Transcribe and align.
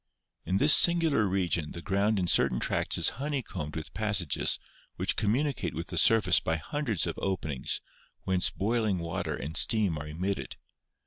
In 0.47 0.57
this 0.57 0.73
sin 0.75 0.99
gular 0.99 1.29
region 1.29 1.73
the 1.73 1.81
ground 1.83 2.17
in 2.17 2.25
certain 2.25 2.59
tracts 2.59 2.97
is 2.97 3.09
honeycombed 3.21 3.75
with 3.75 3.93
passages 3.93 4.57
which 4.95 5.15
communicate 5.15 5.75
with 5.75 5.89
the 5.89 5.97
surface 5.99 6.39
by 6.39 6.55
hundreds 6.55 7.05
of 7.05 7.19
openings, 7.21 7.81
whence 8.23 8.49
boiling 8.49 8.97
water 8.97 9.35
and 9.35 9.55
steam 9.55 9.99
are 9.99 10.07
emitted. 10.07 10.55